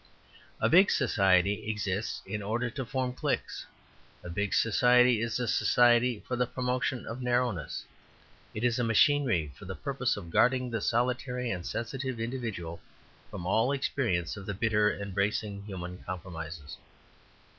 [0.59, 3.67] A big society exists in order to form cliques.
[4.23, 7.85] A big society is a society for the promotion of narrowness.
[8.55, 12.81] It is a machinery for the purpose of guarding the solitary and sensitive individual
[13.29, 16.77] from all experience of the bitter and bracing human compromises.